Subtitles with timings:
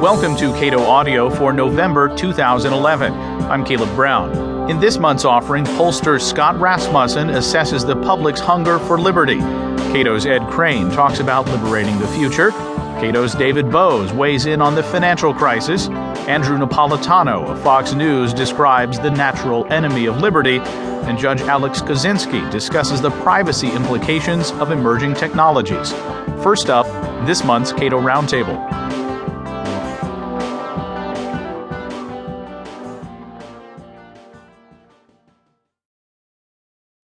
[0.00, 3.12] Welcome to Cato Audio for November 2011.
[3.12, 4.70] I'm Caleb Brown.
[4.70, 9.40] In this month's offering, pollster Scott Rasmussen assesses the public's hunger for liberty.
[9.92, 12.50] Cato's Ed Crane talks about liberating the future.
[12.98, 15.88] Cato's David Boaz weighs in on the financial crisis.
[16.26, 20.60] Andrew Napolitano of Fox News describes the natural enemy of liberty.
[20.60, 25.92] And Judge Alex Kozinski discusses the privacy implications of emerging technologies.
[26.42, 26.86] First up,
[27.26, 28.89] this month's Cato Roundtable.